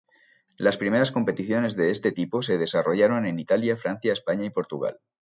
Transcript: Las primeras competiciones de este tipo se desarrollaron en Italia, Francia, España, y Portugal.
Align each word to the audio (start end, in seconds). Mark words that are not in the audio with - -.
Las 0.57 0.77
primeras 0.79 1.11
competiciones 1.11 1.75
de 1.75 1.91
este 1.91 2.11
tipo 2.11 2.41
se 2.41 2.57
desarrollaron 2.57 3.27
en 3.27 3.37
Italia, 3.37 3.77
Francia, 3.77 4.13
España, 4.13 4.45
y 4.45 4.49
Portugal. 4.49 4.99